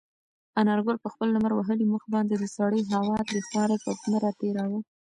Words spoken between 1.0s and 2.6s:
په خپل لمر وهلي مخ باندې د